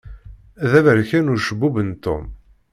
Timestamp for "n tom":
1.87-2.25